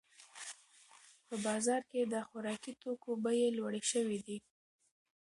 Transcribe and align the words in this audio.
په 1.27 1.35
بازار 1.45 1.81
کې 1.91 2.01
د 2.13 2.15
خوراکي 2.27 2.73
توکو 2.81 3.11
بیې 3.23 3.47
لوړې 3.57 3.81
شوې 3.91 4.19
دي. 4.27 4.37